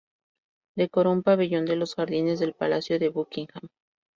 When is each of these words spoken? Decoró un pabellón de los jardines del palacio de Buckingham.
Decoró 0.75 1.11
un 1.11 1.21
pabellón 1.21 1.65
de 1.65 1.75
los 1.75 1.93
jardines 1.93 2.39
del 2.39 2.55
palacio 2.55 2.97
de 2.97 3.09
Buckingham. 3.09 3.69